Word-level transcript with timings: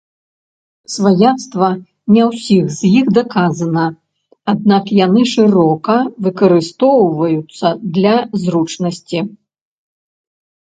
Сваяцтва 0.91 1.67
не 2.15 2.23
ўсіх 2.29 2.71
з 2.77 2.89
іх 3.01 3.11
даказана, 3.17 3.83
аднак 4.55 4.83
яны 5.05 5.21
шырока 5.33 5.99
выкарыстоўваюцца 6.29 7.67
для 7.99 8.15
зручнасці. 8.47 9.19